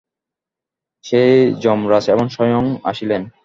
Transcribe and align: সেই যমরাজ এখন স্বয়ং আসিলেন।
সেই 1.03 1.33
যমরাজ 1.63 2.05
এখন 2.09 2.27
স্বয়ং 2.27 2.63
আসিলেন। 2.83 3.21